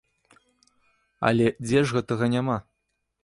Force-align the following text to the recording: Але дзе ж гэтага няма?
Але 1.29 1.45
дзе 1.67 1.79
ж 1.91 1.99
гэтага 1.99 2.25
няма? 2.37 2.57